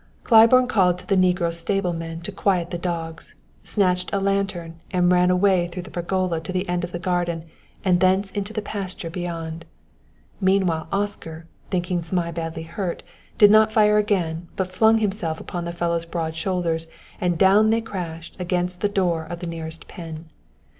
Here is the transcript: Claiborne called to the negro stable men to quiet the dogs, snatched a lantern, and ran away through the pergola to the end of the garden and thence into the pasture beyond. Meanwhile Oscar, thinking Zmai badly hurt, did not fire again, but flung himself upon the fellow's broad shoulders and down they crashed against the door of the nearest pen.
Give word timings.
Claiborne 0.23 0.65
called 0.67 0.97
to 0.97 1.05
the 1.05 1.15
negro 1.15 1.53
stable 1.53 1.93
men 1.93 2.21
to 2.21 2.31
quiet 2.31 2.71
the 2.71 2.79
dogs, 2.79 3.35
snatched 3.63 4.09
a 4.11 4.19
lantern, 4.19 4.79
and 4.89 5.11
ran 5.11 5.29
away 5.29 5.67
through 5.67 5.83
the 5.83 5.91
pergola 5.91 6.41
to 6.41 6.51
the 6.51 6.67
end 6.67 6.83
of 6.83 6.91
the 6.91 6.97
garden 6.97 7.45
and 7.85 7.99
thence 7.99 8.31
into 8.31 8.51
the 8.51 8.63
pasture 8.63 9.11
beyond. 9.11 9.63
Meanwhile 10.39 10.87
Oscar, 10.91 11.45
thinking 11.69 12.01
Zmai 12.01 12.31
badly 12.31 12.63
hurt, 12.63 13.03
did 13.37 13.51
not 13.51 13.71
fire 13.71 13.99
again, 13.99 14.47
but 14.55 14.71
flung 14.71 14.97
himself 14.97 15.39
upon 15.39 15.65
the 15.65 15.71
fellow's 15.71 16.05
broad 16.05 16.35
shoulders 16.35 16.87
and 17.21 17.37
down 17.37 17.69
they 17.69 17.79
crashed 17.79 18.35
against 18.39 18.81
the 18.81 18.89
door 18.89 19.25
of 19.25 19.37
the 19.37 19.45
nearest 19.45 19.87
pen. 19.87 20.25